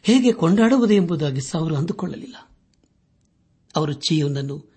ಹೇಗೆ 0.02 0.32
ಕೊಂಡಾಡುವುದು 0.32 0.94
ಎಂಬುದಾಗಿ 0.94 1.40
ಅವರು 1.54 1.76
ಅಂದುಕೊಳ್ಳಲಿಲ್ಲ. 1.76 2.36
ಅವರು 3.76 3.92
ಚೀಯೋನನ್ನು 3.92 4.76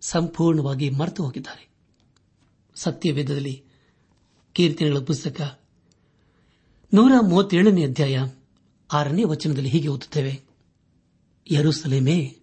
ಸಂಪೂರ್ಣವಾಗಿ 0.00 0.90
ಮರೆತು 0.90 1.24
ಹೋಗಿದ್ದಾರೆ 1.24 1.68
ಸತ್ಯವೇದದಲ್ಲಿ 2.74 3.64
ಕೀರ್ತನೆಗಳ 4.52 4.98
ಪುಸ್ತಕ 4.98 5.63
ನೂರ 6.94 7.12
ಮೂವತ್ತೇಳನೇ 7.20 7.84
ಅಧ್ಯಾಯ 7.84 8.26
ಆರನೇ 8.92 9.24
ವಚನದಲ್ಲಿ 9.24 9.68
ಹೀಗೆ 9.68 9.88
ಓದುತ್ತೇವೆ. 9.88 10.42
ಯರುಸಲೇಮೇ, 11.50 12.36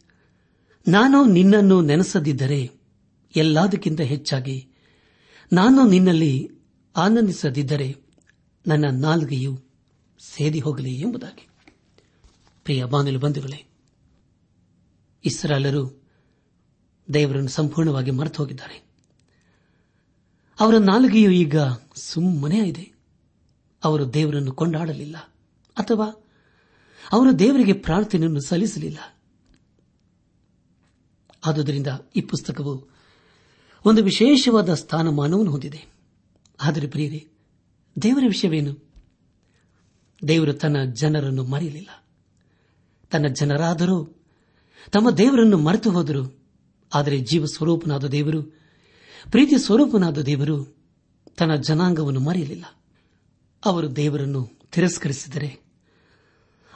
ನಾನು 0.87 1.25
ನಿನ್ನನ್ನು 1.25 1.81
ನೆನೆಸದಿದ್ದರೆ 1.81 2.71
ಎಲ್ಲದಕ್ಕಿಂತ 3.35 4.01
ಹೆಚ್ಚಾಗಿ 4.01 4.67
ನಾನು 5.53 5.87
ನಿನ್ನಲ್ಲಿ 5.87 6.49
ಆನಂದಿಸದಿದ್ದರೆ 6.95 7.95
ನನ್ನ 8.67 8.85
ನಾಲ್ಗೆಯು 8.91 9.59
ಸೇದಿ 10.19 10.59
ಹೋಗಲಿ 10.59 10.95
ಎಂಬುದಾಗಿ. 10.95 11.49
ಪ್ರಿಯ 12.63 12.85
ಬಾನಲು 12.85 13.19
ಬಂಧುಗಳೇ 13.19 13.65
ಇಸ್ರಾಲರು 15.25 16.03
ದೇವರನ್ನು 17.13 17.49
ಸಂಪೂರ್ಣವಾಗಿ 17.49 18.11
ಮರೆತು 18.11 18.43
ಹೋಗಿದ್ದಾರೆ 18.43 18.83
ಅವರ 20.59 20.77
ನಾಲ್ಗೆಯು 20.77 21.31
ಈಗ 21.31 21.55
ಸುಮ್ಮನೆ 21.95 22.67
ಇದೆ. 22.67 22.90
ಅವರು 23.83 24.13
ದೇವರನ್ನು 24.13 24.51
ಕೊಂಡಾಡಲಿಲ್ಲ. 24.51 25.17
ಅಥವಾ 25.77 26.27
ಅವರು 27.11 27.39
ದೇವರಿಗೆ 27.39 27.73
ಪ್ರಾರ್ಥನೆಯನ್ನು 27.73 28.41
ಸಲ್ಲಿಸಲಿಲ್ಲ. 28.41 29.21
ಆದುದರಿಂದ 31.45 31.87
ಈ 32.15 32.21
ಪುಸ್ತಕವು 32.21 32.89
ಒಂದು 33.85 34.03
ವಿಶೇಷವಾದ 34.03 34.73
ಸ್ಥಾನಮಾನವನ್ನು 34.73 35.51
ಹೊಂದಿದೆ. 35.51 35.85
ಆದರೆ 36.61 36.87
ಪ್ರಿಯರೇ, 36.87 37.27
ದೇವರ 38.01 38.23
ವಿಷಯವೇನು? 38.27 38.93
ದೇವರು 40.27 40.53
ತನ್ನ 40.53 40.77
ಜನರನ್ನು 40.93 41.43
ಮರೆಯಲಿಲ್ಲ. 41.43 42.05
ತನ್ನ 43.11 43.27
ಜನರಾದರೂ, 43.27 44.25
ತಮ್ಮ 44.91 45.11
ದೇವರನ್ನು 45.11 45.57
ಮರೆತು 45.57 45.91
ಹೋದರು. 45.91 46.41
ಆದರೆ 46.93 47.19
ಜೀವ 47.19 47.45
ಸ್ವರೂಪನಾದ 47.45 48.03
ದೇವರು 48.03 48.43
ಪ್ರೀತಿ 49.31 49.57
ಸ್ವರೂಪನಾದ 49.57 50.17
ದೇವರು 50.17 50.77
ತನ್ನ 51.37 51.55
ಜನಾಂಗವನ್ನು 51.55 52.19
ಮರೆಯಲಿಲ್ಲ. 52.19 52.80
ಅವರು 53.65 53.95
ದೇವರನ್ನು 53.95 54.49
ತಿರಸ್ಕರಿಸಿದರೆ 54.71 55.59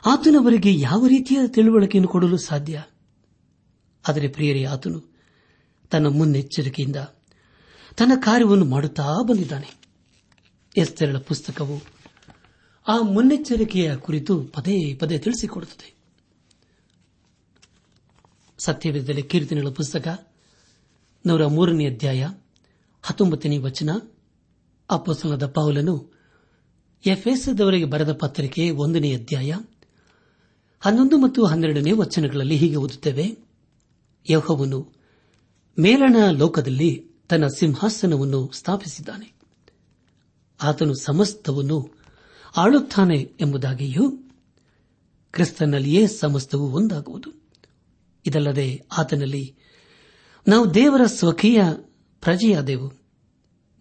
ಆತನವರಿಗೆ 0.06 0.80
ಯಾವ 0.80 1.08
ರೀತಿಯ 1.08 1.40
ತಿಳುವಳಿಕೆಯನ್ನು 1.48 2.08
ಕೊಡಲು 2.08 2.38
ಸಾಧ್ಯ? 2.38 2.84
ಆದರೆ 4.08 4.28
ಪ್ರಿಯರೇ, 4.28 4.64
ಆತನು 4.64 5.04
ತನ್ನ 5.92 6.08
ಮುನ್ನೆಚ್ಚರಿಕೆಯಿಂದ 6.08 6.96
ತನ್ನ 7.98 8.12
ಕಾರ್ಯವನ್ನು 8.16 8.66
ಮಾಡುತ್ತಾ 8.66 9.16
ಬಂದಿದ್ದಾನೆ. 9.30 9.82
ಎಸ್ತೆರಳ 10.78 11.18
ಪುಸ್ತಕವು 11.18 11.82
ಆ 12.88 12.98
ಮುನ್ನೆಚ್ಚರಿಕೆಯ 12.98 13.96
ಕುರಿತು 13.96 14.44
ಪದೇ 14.44 14.94
ಪದೇ 14.94 15.20
ತಿಳಿಸಿಕೊಡುತ್ತದೆ. 15.20 15.96
ಸತ್ಯವೇದದಲ್ಲಿ 18.58 19.24
ಕೀರ್ತನೆಗಳ 19.24 19.70
ಪುಸ್ತಕ 19.70 20.28
ನೂರ 21.26 21.46
ಮೂರನೇ 21.46 21.86
ಅಧ್ಯಾಯ 21.86 22.30
ಹತ್ತೊಂಬತ್ತನೇ 23.04 23.58
ವಚನ 23.58 23.90
ಅಪ್ಪಸಂಗದ 24.90 25.48
ಪೌಲನು 25.48 26.15
ಎಫ್ಎಸ್ದವರಿಗೆ 27.06 27.86
ಬರೆದ 27.86 28.14
ಪತ್ರಿಕೆ 28.14 28.70
ಒಂದನೇ 28.70 29.16
ಅಧ್ಯಾಯ, 29.16 29.56
ಹನ್ನೊಂದು 30.80 31.18
ಮತ್ತು 31.18 31.46
ಹನ್ನೆರಡನೇ 31.46 31.92
ವಚನಗಳಲ್ಲಿ 31.92 32.56
ಹೀಗೆ 32.56 32.76
ಓದುತ್ತೇವೆ. 32.76 33.38
ಯಹೋವನು 34.30 34.94
ಮೇಲಣ 35.80 36.16
ಲೋಕದಲ್ಲಿ 36.32 37.08
ತನ್ನ 37.30 37.48
ಸಿಂಹಾಸನವನ್ನು 37.48 38.52
ಸ್ಥಾಪಿಸಿದ್ದಾನೆ. 38.54 39.34
ಆತನು 40.64 40.94
ಸಮಸ್ತವನ್ನು 40.96 41.96
ಆಳುತ್ತಾನೆ 42.58 43.32
ಎಂಬುದಾಗಿಯೂ 43.42 44.12
ಕ್ರಿಸ್ತನಲ್ಲಿಯೇ 45.32 46.08
ಸಮಸ್ತವೂ 46.08 46.68
ಒಂದಾಗುವುದು. 46.68 47.30
ಇದಲ್ಲದೆ 48.26 48.86
ಆತನಲ್ಲಿ 48.98 49.56
ನಾವು 50.48 50.74
ದೇವರ 50.74 51.02
ಸ್ವಕೀಯ 51.06 51.62
ಪ್ರಜೆಯಾದೆವು. 52.22 52.92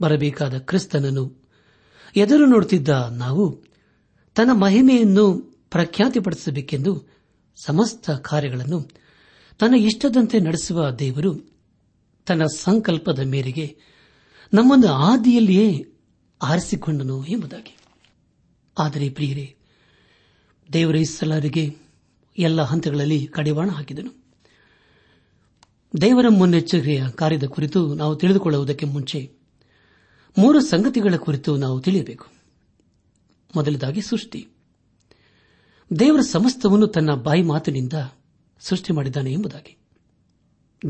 ಬರಬೇಕಾದ 0.03 0.59
ಕ್ರಿಸ್ತನನ್ನು 0.59 1.44
ಎದುರು 2.17 2.47
ನೋಡುತ್ತಿದ್ದ 2.47 2.89
ನಾವು 2.89 3.65
ತನ್ನ 4.35 4.53
ಮಹಿಮೆಯನ್ನು 4.53 5.35
ಪ್ರಖ್ಯಾತಿಪಡಿಸಬೇಕೆಂದು 5.71 7.05
ಸಮಸ್ತ 7.65 8.11
ಕಾರ್ಯಗಳನ್ನು 8.11 8.89
ತನ್ನ 9.59 9.75
ಇಷ್ಟದಂತೆ 9.75 10.41
ನಡೆಸುವ 10.41 10.91
ದೇವರು 10.91 11.55
ತನ್ನ 12.27 12.45
ಸಂಕಲ್ಪದ 12.45 13.19
ಮೇರೆಗೆ 13.19 13.77
ನಮ್ಮನ್ನು 14.55 14.89
ಆದಿಯಲ್ಲಿಯೇ 14.89 15.87
ಆರಿಸಿಕೊಂಡನು 16.43 17.25
ಎಂಬುದಾಗಿ. 17.25 17.77
ಆದರೆ 18.79 19.09
ಪ್ರಿಯರೇ, 19.09 19.57
ದೇವರ 20.73 20.97
ಇಸ್ಸಲಾರಿಗೆ 20.97 21.77
ಎಲ್ಲ 22.39 22.63
ಹಂತಗಳಲ್ಲಿ 22.63 23.27
ಕಡಿವಾಣ 23.27 23.69
ಹಾಕಿದನು. 23.69 24.25
ದೇವರ 26.01 26.27
ಮುನ್ನೆಚ್ಚರಿಕೆಯ 26.29 27.09
ಕಾರ್ಯದ 27.09 27.45
ಕುರಿತು 27.45 27.95
ನಾವು 27.95 28.17
ತಿಳಿದುಕೊಳ್ಳುವುದಕ್ಕೆ 28.17 28.87
ಮುಂಚೆ 28.87 29.34
ಮೂರು 30.39 30.61
ಸಂಗತಿಗಳ 30.61 31.17
ಕುರಿತು 31.17 31.57
ನಾವು 31.57 31.81
ತಿಳಿಯಬೇಕು. 31.81 32.27
ಮೊದಲದಾಗಿ 33.57 34.01
ಸೃಷ್ಟಿ. 34.01 34.49
ದೇವರ 35.99 36.21
ಸಮಸ್ತವನ್ನು 36.21 36.87
ತನ್ನ 36.87 37.15
ಬಾಯಿ 37.15 37.43
ಮಾತಿನಿಂದ 37.43 37.93
ಸೃಷ್ಟಿ 38.61 38.93
ಮಾಡಿದ್ದಾನೆ 38.93 39.33
ಎಂಬುದಾಗಿ. 39.33 39.79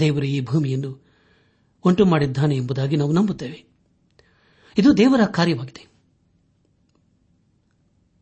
ದೇವರು 0.00 0.26
ಈ 0.26 0.40
ಭೂಮಿಯನ್ನು 0.40 1.04
ಉಂಟು 1.84 2.04
ಮಾಡಿದ್ದಾನೆ 2.04 2.56
ಎಂಬುದಾಗಿ 2.56 2.96
ನಾವು 2.96 3.12
ನಂಬುತ್ತೇವೆ. 3.12 3.64
ಇದು 4.78 4.96
ದೇವರ 4.96 5.20
ಕಾರ್ಯವಾಗಿದೆ. 5.26 5.88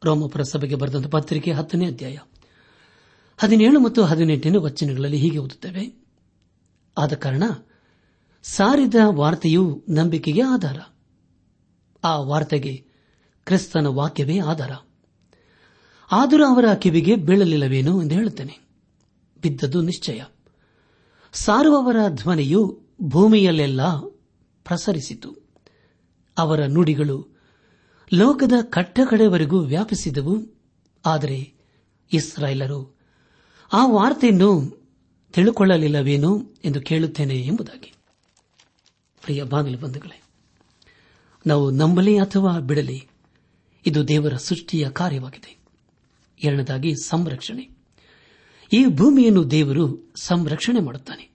ರೋಮಪುರ 0.04 0.42
ಸಭೆಗೆ 0.42 0.74
ಬರೆದಂತ 0.74 1.06
ಪತ್ರಿಕೆ 1.06 1.52
ಹತ್ತನೇ 1.52 1.86
ಅಧ್ಯಾಯ. 1.86 2.18
ಹದಿನೇಳು 3.38 3.80
ಮತ್ತು 3.80 4.04
ಹದಿನೆಂಟನೇ 4.04 4.58
ವಚನಗಳಲ್ಲಿ 4.58 5.16
ಹೀಗೆ 5.16 5.38
ಓದುತ್ತೇವೆ. 5.38 6.04
ಆದ 6.98 7.12
ಕಾರಣ 7.12 7.42
ಸಾರಿದ 8.42 8.94
ವಾರ್ತೆಯು 9.08 9.84
ನಂಬಿಕೆಗೆ 9.88 10.42
ಆಧಾರ. 10.42 10.78
ಆ 12.04 12.16
ವಾರ್ತೆಗೆ 12.16 12.84
ಕ್ರಿಸ್ತನ 13.44 13.86
ವಾಕ್ಯವೇ 13.86 14.38
ಆಧಾರ. 14.38 14.70
ಆದರೂ 16.12 16.46
ಅವರ 16.46 16.74
ಕಿವಿಗೆ 16.74 17.16
ಬೀಳಲಿಲ್ಲವೇನು 17.16 18.02
ಎಂದು 18.02 18.14
ಹೇಳುತ್ತೇನೆ. 18.14 18.58
ಬಿದ್ದದ್ದು 19.42 19.82
ನಿಶ್ಚಯ. 19.82 20.24
ಸಾರುವವರ 21.32 21.96
ಧ್ವನಿಯು 22.08 22.82
ಭೂಮಿಯಲ್ಲೆಲ್ಲ 23.02 23.98
ಪ್ರಸರಿಸಿತು. 24.64 25.36
ಅವರ 26.38 26.60
ನುಡಿಗಳು 26.66 27.38
ಲೋಕದ 28.14 28.52
ಕಟ್ಟಕಡೆವರೆಗೂ 28.62 29.58
ವ್ಯಾಪಿಸಿದವು. 29.58 30.60
ಆದರೆ 31.06 31.54
ಇಸ್ರಾಯೇಲರು 32.12 32.96
ಆ 33.72 33.86
ವಾರ್ತೆಯನ್ನು 33.86 34.82
ತಿಳುಕೊಳ್ಳಲಿಲ್ಲವೇನೋ 35.32 36.42
ಎಂದು 36.64 36.80
ಕೇಳುತ್ತೇನೆ 36.80 37.34
ಎಂಬುದಾಗಿ. 37.34 37.94
ಪ್ರಿಯ 39.22 39.42
ಬಾಗಿಲು 39.42 39.78
ಬಂಧುಗಳೇ 39.78 40.21
ನಾವು 41.46 41.70
ನಂಬಲಿ 41.70 42.18
ಅಥವಾ 42.18 42.58
ಬಿಡಲಿ? 42.58 43.08
ಇದು 43.86 44.08
ದೇವರ 44.08 44.36
ಸೃಷ್ಟಿಯ 44.36 44.90
ಕಾರ್ಯವಾಗಿದೆ. 44.90 45.58
ಎರಡನೇದಾಗಿ 46.44 46.94
ಸಂರಕ್ಷಣೆ. 46.94 47.70
ಈ 48.72 48.86
ಭೂಮಿಯನ್ನು 48.86 49.50
ದೇವರು 49.50 50.12
ಸಂರಕ್ಷಣೆ 50.16 50.80
ಮಾಡುತ್ತಾನೆ. 50.80 51.30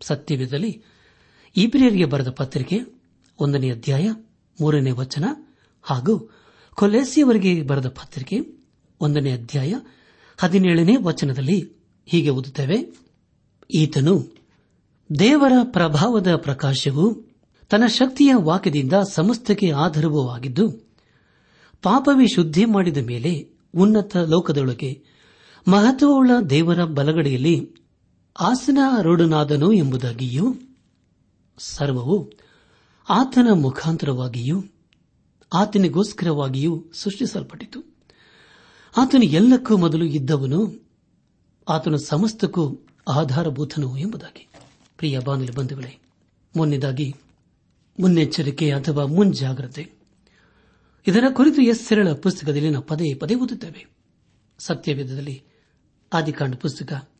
ಸತ್ಯವಿದ್ದಲ್ಲಿ 0.00 0.82
ಇಬ್ರಿಯರಿಗೆ 1.56 2.04
ಬರೆದ 2.04 2.30
ಪತ್ರಿಕೆ 2.30 2.80
ಒಂದನೇ 3.40 3.70
ಅಧ್ಯಾಯ 3.70 4.10
ಮೂರನೇ 4.60 4.90
ವಚನ 4.90 5.24
ಹಾಗೂ 5.82 6.30
ಕೊಲೆಸಿಯವರಿಗೆ 6.74 7.62
ಬರೆದ 7.62 7.88
ಪತ್ರಿಕೆ 7.88 8.36
ಒಂದನೇ 9.00 9.32
ಅಧ್ಯಾಯ 9.32 9.74
ಹದಿನೇಳನೇ 10.36 10.96
ವಚನದಲ್ಲಿ 10.96 11.72
ಹೀಗೆ 12.06 12.30
ಓದುತ್ತೇವೆ, 12.30 12.96
ಈತನು 13.74 14.36
ದೇವರ 15.18 15.52
ಪ್ರಭಾವದ 15.62 16.36
ಪ್ರಕಾಶವು 16.36 17.23
ತನ್ನ 17.68 17.86
ಶಕ್ತಿಯ 17.86 18.34
ವಾಕ್ಯದಿಂದ 18.34 18.92
ಸಮಸ್ತಕ್ಕೆ 19.10 19.70
ಆಧಾರವಾಗಿದ್ದು, 19.70 20.70
ಪಾಪವೇ 21.82 22.26
ಶುದ್ಧಿ 22.26 22.64
ಮಾಡಿದ 22.64 22.96
ಮೇಲೆ 22.96 23.48
ಉನ್ನತ 23.74 24.16
ಲೋಕದೊಳಗೆ 24.16 25.02
ಮಹತ್ವವುಳ್ಳ 25.68 26.30
ದೇವರ 26.50 26.84
ಬಲಗಡೆಯಲ್ಲಿ 26.84 27.74
ಆಸನಾರೂಢನಾದನು 28.40 29.72
ಎಂಬುದಾಗಿಯೂ, 29.72 30.54
ಸರ್ವವು 31.58 32.30
ಆತನ 33.08 33.48
ಮುಖಾಂತರವಾಗಿಯೂ, 33.52 34.62
ಆತನಿಗೋಸ್ಕರವಾಗಿಯೂ 35.54 36.84
ಸೃಷ್ಟಿಸಲ್ಪಟ್ಟಿತು. 36.94 37.96
ಆತನು 38.96 39.22
ಎಲ್ಲಕ್ಕೂ 39.22 39.76
ಮೊದಲು 39.76 40.04
ಇದ್ದವನು, 40.04 40.88
ಆತನು 41.68 41.98
ಸಮಸ್ತಕ್ಕೂ 41.98 42.86
ಆಧಾರಭೂತನು 43.08 43.96
ಎಂಬುದಾಗಿ. 43.96 44.48
ಪ್ರಿಯ 44.96 45.18
ಬಾನುಲಿ 45.18 45.52
ಬಂಧುಗಳೇ, 45.52 45.98
ಮೊನ್ನೆದಾಗಿ 46.56 47.14
ಮುನ್ನೆಚ್ಚರಿಕೆ 48.00 48.72
ಅಥವಾ 48.72 49.06
ಮುಂಜಾಗ್ರತೆ. 49.06 49.92
ಇದರ 51.06 51.24
ಕುರಿತು 51.32 51.62
ಎಸ್ 51.62 51.86
ಸರಳ 51.86 52.12
ಪುಸ್ತಕದಲ್ಲಿ 52.12 52.70
ನಾವು 52.70 52.84
ಪದೇ 52.84 53.14
ಪದೇ 53.14 53.34
ಓದುತ್ತೇವೆ. 53.34 53.86
ಸತ್ಯವೇದದಲ್ಲಿ 54.58 55.44
ಆದಿಕಾಂಡ 56.12 56.54
ಪುಸ್ತಕ. 56.54 57.10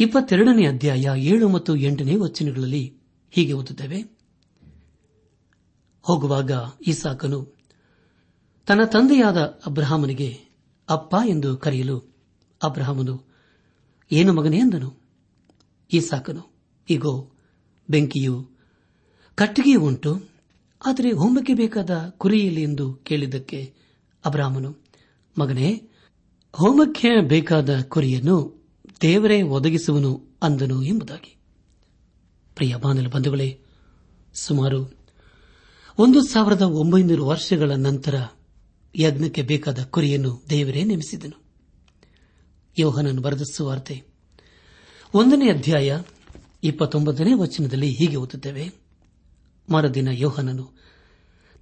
ಇಪ್ಪತ್ತೆರಡನೇ 0.00 0.66
ಅಧ್ಯಾಯ 0.66 1.06
ಏಳು 1.16 1.48
ಮತ್ತು 1.48 1.76
ಎಂಟನೇ 1.76 2.16
ವಚನಗಳಲ್ಲಿ 2.16 2.96
ಹೀಗೆ 3.30 3.52
ಓದುತ್ತೇವೆ. 3.52 4.16
ಹೋಗುವಾಗ 6.02 6.50
ಇಸಾಕನು 6.86 7.56
ತನ್ನ 8.66 8.84
ತಂದೆಯಾದ 8.84 9.36
ಅಬ್ರಹಾಮನಿಗೆ, 9.36 10.40
ಅಪ್ಪ 10.88 11.14
ಎಂದು 11.28 11.56
ಕರೆಯಲು 11.56 12.16
ಅಬ್ರಹಾಮನು, 12.62 13.34
ಏನು 14.12 14.32
ಮಗನೇ? 14.32 14.58
ಎಂದನು 14.58 14.94
ಈಸಾಕನು 15.92 16.52
ಈಗೋ 16.90 17.30
ಬೆಂಕಿಯು 17.90 18.55
ಕಟ್ಟಿಗೆಯೂ 19.36 19.80
ಉಂಟು. 19.80 20.28
ಆದರೆ 20.86 21.12
ಹೋಮಕ್ಕೆ 21.12 21.54
ಬೇಕಾದ 21.54 22.14
ಕುರಿಯಲ್ಲಿ 22.18 22.62
ಎಂದು 22.62 22.94
ಕೇಳಿದ್ದಕ್ಕೆ 22.94 23.74
ಅಬ್ರಾಹ್ಮನು 24.24 24.76
ಮಗನೇ, 25.38 25.82
ಹೋಮಕ್ಕೆ 26.52 27.20
ಬೇಕಾದ 27.20 27.80
ಕುರಿಯನ್ನು 27.80 28.66
ದೇವರೇ 29.02 29.42
ಒದಗಿಸುವನು 29.42 30.22
ಅಂದನು 30.42 30.82
ಎಂಬುದಾಗಿ. 30.82 31.36
ಪ್ರಿಯ 32.54 32.76
ಬಾನಲು 32.76 33.10
ಬಂಧುಗಳೇ, 33.10 33.60
ಸುಮಾರು 34.34 34.94
ಒಂದು 35.98 36.24
ಸಾವಿರದ 36.24 36.62
ಒಂಬೈನೂರು 36.62 37.26
ವರ್ಷಗಳ 37.26 37.70
ನಂತರ 37.70 38.26
ಯಜ್ಞಕ್ಕೆ 38.96 39.42
ಬೇಕಾದ 39.42 39.84
ಕುರಿಯನ್ನು 39.84 40.42
ದೇವರೇ 40.50 40.84
ನೇಮಿಸಿದನು. 40.84 41.42
ಯೋಹನನ್ನು 42.78 43.22
ಬರೆದ 43.22 43.42
ಸುವಾರ್ತೆ 43.52 44.04
ಒಂದನೇ 45.14 45.50
ಅಧ್ಯಾಯ 45.50 46.00
ಇಪ್ಪತ್ತೊಂಬತ್ತನೇ 46.64 47.32
ವಚನದಲ್ಲಿ 47.34 47.90
ಹೀಗೆ 47.90 48.16
ಓದುತ್ತೇವೆ. 48.16 48.85
ಮರುದಿನ 49.72 50.08
ಯೋಹನನು, 50.08 50.70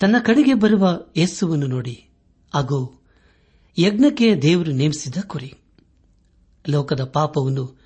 ತನ್ನ 0.01 0.17
ಕಡೆಗೆ 0.25 0.55
ಬರುವ 0.55 1.01
ಯೇಸುವನ್ನು 1.17 1.67
ನೋಡಿ 1.67 2.09
ಹಾಗೂ 2.55 3.03
ಯಜ್ಞಕ್ಕೆ 3.79 4.43
ದೇವರು 4.43 4.73
ನೇಮಿಸಿದ 4.73 5.17
ಕುರಿ. 5.27 5.55
ಲೋಕದ 6.69 7.05
ಪಾಪವನ್ನು 7.05 7.81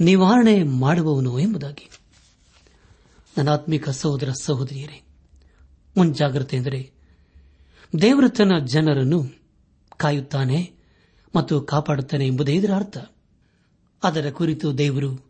ನಿವಾರಣೆ 0.00 0.62
ಮಾಡುವವನು 0.62 1.38
ಎಂಬುದಾಗಿ. 1.38 1.90
ನನಾತ್ಮಿಕ 3.38 3.88
ಸಹೋದರ 3.88 4.32
ಸಹೋದರಿಯರೇ, 4.40 5.02
ಮುಂಜಾಗ್ರತೆ 5.96 6.56
ಎಂದರೆ, 6.56 6.92
ದೇವರು 8.00 8.28
ತನ್ನ 8.28 8.58
ಜನರನ್ನು 8.64 9.24
ಕಾಯುತ್ತಾನೆ 9.96 10.72
ಮತ್ತು 11.36 11.60
ಕಾಪಾಡುತ್ತಾನೆ 11.60 12.26
ಎಂಬುದೇ 12.26 12.54
ಇದರ 12.54 12.70
ಅರ್ಥ. 12.74 12.98
ಅದರ 14.02 14.30
ಕುರಿತು 14.30 14.78
ದೇವರು 14.78 15.26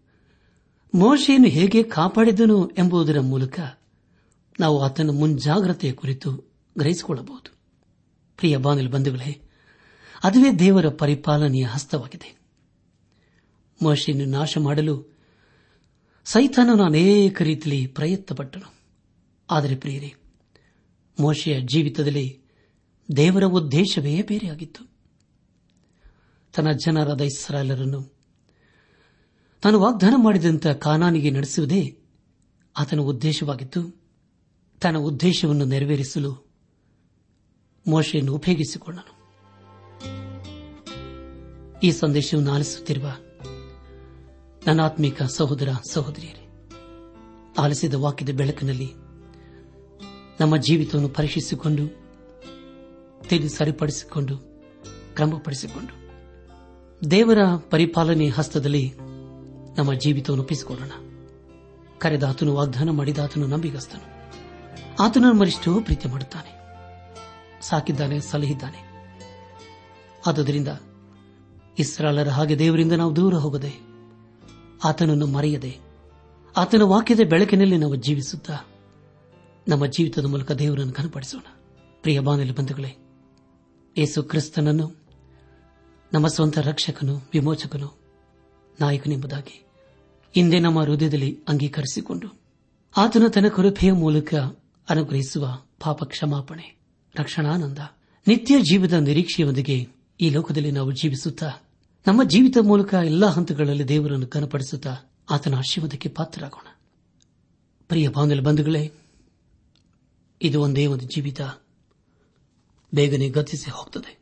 ಮೋಶೆಯನ್ನು 0.94 1.48
ಹೇಗೆ 1.48 1.82
ಕಾಪಾಡಿದನು 1.82 2.66
ಎಂಬುದರ 2.66 3.20
ಮೂಲಕ 3.20 3.60
ನಾವು 4.60 4.82
ಆತನ 4.82 5.10
ಮುಂಜಾಗ್ರತೆಯ 5.10 5.92
ಕುರಿತು 5.92 6.30
ಗ್ರಹಿಸಿಕೊಳ್ಳಬಹುದು. 6.78 7.56
ಪ್ರಿಯ 8.36 8.56
ಬಾನಿಲ್ 8.56 8.88
ಬಂಧುಗಳೇ, 8.88 9.42
ಅದುವೇ 10.24 10.52
ದೇವರ 10.52 10.88
ಪರಿಪಾಲನೆಯ 10.88 11.62
ಹಸ್ತವಾಗಿದೆ. 11.62 12.38
ಮಹರ್ಷಿಯನ್ನು 13.84 14.24
ನಾಶ 14.24 14.58
ಮಾಡಲು 14.58 15.16
ಸೈತಾನನು 16.24 16.82
ಅನೇಕ 16.82 17.42
ರೀತಿಯಲ್ಲಿ 17.42 17.86
ಪ್ರಯತ್ನಪಟ್ಟನು. 17.86 18.74
ಆದರೆ 19.50 19.76
ಪ್ರಿಯರೇ, 19.76 20.14
ಮೋಶೆಯ 21.20 21.60
ಜೀವಿತದಲ್ಲಿ 21.60 22.40
ದೇವರ 23.16 23.44
ಉದ್ದೇಶವೇ 23.44 24.22
ಬೇರೆಯಾಗಿತ್ತು. 24.22 24.90
ತನ್ನ 26.52 26.72
ಜನರ 26.72 27.20
ಇಸ್ರಾಯೇಲರನ್ನು 27.20 28.16
ತಾನು 29.62 29.80
ವಾಗ್ದಾನ 29.80 30.14
ಮಾಡಿದಂಥ 30.16 30.66
ಕಾನಾನಿಗೆ 30.66 31.30
ನಡೆಸುವುದೇ 31.30 31.98
ಆತನ 32.76 33.00
ಉದ್ದೇಶವಾಗಿತ್ತು. 33.00 34.05
ತನ್ನ 34.80 34.96
ಉದ್ದೇಶವನ್ನು 34.98 35.64
ನೆರವೇರಿಸಲು 35.64 36.46
ಮೋಶೆಯನ್ನು 37.88 38.34
ಉಪಯೋಗಿಸಿಕೊಂಡನು 38.34 39.16
ಈ 41.82 41.90
ಸಂದೇಶವನ್ನು 41.90 42.52
ಆಲಿಸುತ್ತಿರುವ 42.52 43.06
ನನಾತ್ಮಿಕ 44.66 45.22
ಸಹೋದರ 45.22 45.68
ಸಹೋದರಿಯರೇ, 45.90 46.48
ಆಲಿಸಿದ 47.58 47.94
ವಾಕ್ಯದ 47.94 48.30
ಬೆಳಕಿನಲ್ಲಿ 48.30 48.92
ನಮ್ಮ 50.40 50.56
ಜೀವಿತವನ್ನು 50.56 51.08
ಪರೀಕ್ಷಿಸಿಕೊಂಡು, 51.08 51.88
ತಿಳಿದು 53.28 53.48
ಸರಿಪಡಿಸಿಕೊಂಡು, 53.48 54.38
ಕ್ರಮಪಡಿಸಿಕೊಂಡು, 55.14 56.06
ದೇವರ 57.10 57.38
ಪರಿಪಾಲನೆ 57.70 58.28
ಹಸ್ತದಲ್ಲಿ 58.28 58.92
ನಮ್ಮ 59.78 59.94
ಜೀವಿತವನ್ನು 59.94 60.42
ಒಪ್ಪಿಸಿಕೊಳ್ಳೋಣ. 60.42 60.90
ಕರೆದಾತನು 61.98 62.54
ವಾಗ್ದಾನ 62.54 62.90
ಮಾಡಿದಾತನು 62.90 63.46
ನಂಬಿಗಸ್ತನು. 63.46 64.15
ಆತನು 65.00 65.32
ಮರಿಷ್ಟು 65.32 65.80
ಪ್ರೀತಿ 65.80 66.08
ಮಾಡುತ್ತಾನೆ. 66.08 66.56
ಸಾಕಿದ್ದಾನೆ, 67.62 68.20
ಸಲಹಿದ್ದಾನೆ. 68.20 68.86
ಆದುದರಿಂದ 70.26 70.68
ಇಸ್ರಾಲರ 71.78 72.28
ಹಾಗೆ 72.28 72.58
ದೇವರಿಂದ 72.58 72.92
ನಾವು 72.92 73.16
ದೂರ 73.16 73.34
ಹೋಗದೆ, 73.34 73.72
ಆತನನ್ನು 74.84 75.26
ಮರೆಯದೆ, 75.26 75.78
ಆತನ 76.56 76.82
ವಾಕ್ಯದ 76.82 77.20
ಬೆಳಕಿನಲ್ಲಿ 77.30 77.76
ನಾವು 77.76 77.94
ಜೀವಿಸುತ್ತಾ, 77.94 78.58
ನಮ್ಮ 79.68 79.86
ಜೀವಿತದ 79.86 80.24
ಮೂಲಕ 80.24 80.52
ದೇವರನ್ನು 80.52 80.92
ಕನಪಡಿಸೋಣ 80.92 81.42
ಪ್ರಿಯ 82.02 82.20
ಬಾನಲಿ 82.20 82.54
ಬಂಧುಗಳೇ, 82.54 82.96
ಯೇಸು 83.98 84.22
ಕ್ರಿಸ್ತನನ್ನು, 84.22 84.92
ನಮ್ಮ 86.12 86.26
ಸ್ವಂತ 86.26 86.58
ರಕ್ಷಕನು, 86.58 87.14
ವಿಮೋಚಕನು, 87.14 87.98
ನಾಯಕನೆಂಬುದಾಗಿ 88.80 89.66
ಹಿಂದೆ 90.34 90.58
ನಮ್ಮ 90.58 90.82
ಹೃದಯದಲ್ಲಿ 90.82 91.44
ಅಂಗೀಕರಿಸಿಕೊಂಡು, 91.48 92.40
ಆತನ 92.96 93.26
ತನ್ನ 93.26 93.48
ಕೃಪೆಯ 93.48 93.92
ಮೂಲಕ 93.92 94.34
ಅನುಗ್ರಹಿಸುವ 94.88 95.62
ಪಾಪ 95.80 96.04
ಕ್ಷಮಾಪಣೆ 96.04 96.80
ರಕ್ಷಣಾನಂದ. 97.14 97.78
ನಿತ್ಯ 98.26 98.60
ಜೀವದ 98.60 98.92
ನಿರೀಕ್ಷೆಯೊಂದಿಗೆ 98.92 99.88
ಈ 100.20 100.30
ಲೋಕದಲ್ಲಿ 100.30 100.70
ನಾವು 100.70 100.92
ಜೀವಿಸುತ್ತಾ, 100.92 101.50
ನಮ್ಮ 102.06 102.24
ಜೀವಿತ 102.24 102.56
ಮೂಲಕ 102.60 102.94
ಎಲ್ಲಾ 102.94 103.28
ಹಂತಗಳಲ್ಲಿ 103.28 103.88
ದೇವರನ್ನು 103.88 104.26
ಕನಪಡಿಸುತ್ತಾ 104.26 104.96
ಆತನ 105.30 105.54
ಆಶೀರ್ವಾದಕ್ಕೆ 105.54 106.08
ಪಾತ್ರರಾಗೋಣ. 106.08 106.76
ಪ್ರಿಯ 107.88 108.08
ಬಾಂಧವ 108.08 108.42
ಬಂಧುಗಳೇ, 108.42 108.92
ಇದು 110.42 110.62
ಒಂದೇ 110.62 110.86
ಒಂದು 110.86 111.04
ಜೀವಿತ. 111.04 111.40
ಬೇಗನೆ 112.94 113.28
ಗತಿಸಿ 113.28 113.70
ಹೋಗುತ್ತದೆ 113.70 114.18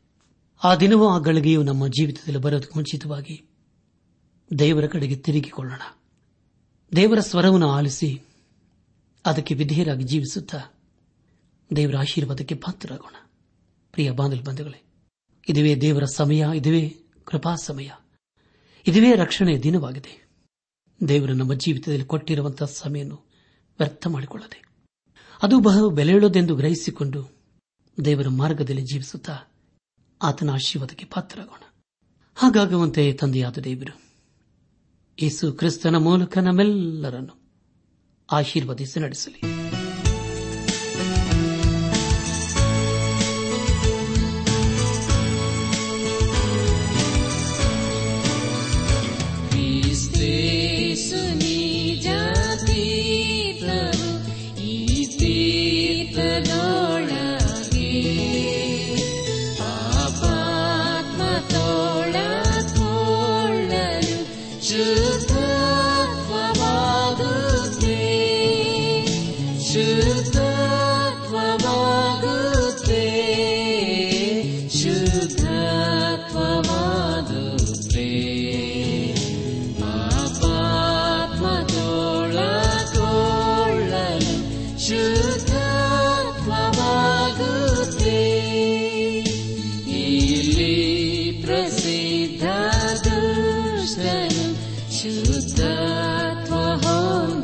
ಆ 0.64 0.74
ದಿನವೂ 0.74 1.08
ಆ 1.08 1.18
ಗಳಿಗೆಯು 1.18 1.62
ನಮ್ಮ 1.62 1.88
ಜೀವಿತದಲ್ಲಿ 1.88 2.40
ಬರೋದು 2.40 2.68
ಮುಂಚಿತವಾಗಿ 2.74 3.48
ದೇವರ 4.58 4.86
ಕಡೆಗೆ 4.86 5.16
ತಿರುಗಿಕೊಳ್ಳೋಣ. 5.16 5.80
ದೇವರ 6.96 7.18
ಸ್ವರವನ್ನು 7.20 7.70
ಆಲಿಸಿ 7.70 8.22
ಅದಕ್ಕೆ 9.26 9.54
ವಿಧೇಯರಾಗಿ 9.54 10.04
ಜೀವಿಸುತ್ತಾ 10.04 10.58
ದೇವರ 11.76 11.96
ಆಶೀರ್ವಾದಕ್ಕೆ 11.96 12.54
ಪಾತ್ರರಾಗೋಣ. 12.54 13.14
ಪ್ರಿಯ 13.92 14.10
ಬಂಧುಗಳೇ, 14.10 14.82
ಇದುವೇ 15.48 15.76
ದೇವರ 15.76 16.04
ಸಮಯ, 16.04 16.44
ಇದುವೇ 16.56 16.96
ಕೃಪಾ 17.24 17.54
ಸಮಯ. 17.54 17.90
ಇದುವೇ 18.86 19.14
ರಕ್ಷಣೆಯ 19.14 19.58
ದಿನವಾಗಿದೆ. 19.58 20.28
ದೇವರು 21.08 21.32
ನಮ್ಮ 21.32 21.54
ಜೀವಿತದಲ್ಲಿ 21.54 22.04
ಕೊಟ್ಟಿರುವಂತಹ 22.04 22.66
ಸಮಯವನ್ನು 22.66 23.14
ವ್ಯರ್ಥ 23.78 24.06
ಮಾಡಿಕೊಳ್ಳದೆ, 24.06 24.62
ಅದು 25.42 25.60
ಬಹು 25.60 25.90
ಬೆಲೆಯುಳ್ಳದೆಂದು 25.90 26.56
ಗ್ರಹಿಸಿಕೊಂಡು 26.56 27.30
ದೇವರ 28.04 28.28
ಮಾರ್ಗದಲ್ಲಿ 28.28 28.82
ಜೀವಿಸುತ್ತಾ 28.82 29.38
ಆತನ 30.22 30.50
ಆಶೀರ್ವಾದಕ್ಕೆ 30.50 31.04
ಪಾತ್ರರಾಗೋಣ. 31.04 31.62
ಹಾಗಾಗುವಂತೆ 32.34 33.12
ತಂದೆಯಾದ 33.12 33.58
ದೇವರು, 33.58 34.02
ಯೇಸು 35.22 35.52
ಕ್ರಿಸ್ತನ 35.52 35.96
ಮೂಲಕ 35.96 36.38
ನಮ್ಮೆಲ್ಲರನ್ನು 36.38 37.43
ಆಶೀರ್ವದಿಸಿ 38.32 39.00
ನಡೆಸಲಿ. 39.00 39.53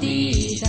ಹೊಂದಿದ 0.01 0.60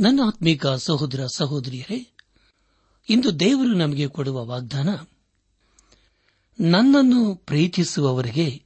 ನನ್ನ 0.00 0.20
ಆತ್ಮೀಕ 0.26 0.66
ಸಹೋದರ 0.66 1.26
ಸಹೋದರಿಯರೇ, 1.26 2.16
ಇಂದು 3.08 3.40
ದೇವರು 3.40 3.74
ನಮಗೆ 3.74 4.06
ಕೊಡುವ 4.08 4.44
ವಾಗ್ದಾನ, 4.46 4.88
ನನ್ನನ್ನು 6.60 7.34
ಪ್ರೀತಿಸುವವರಿಗೆ 7.34 8.62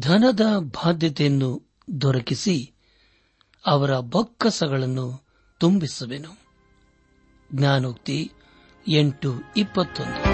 ಧನದ 0.00 0.40
ಬಾಧ್ಯತೆಯನ್ನು 0.58 1.62
ದೊರಕಿಸಿ 2.00 2.72
ಅವರ 3.66 3.98
ಬೊಕ್ಕಸಗಳನ್ನು 3.98 5.24
ತುಂಬಿಸುವೆನು. 5.58 6.38
ಜ್ಞಾನೋಕ್ತಿ 7.54 8.32
ಎಂಟು 8.88 9.34
ಇಪ್ಪತ್ತೊಂದು. 9.56 10.33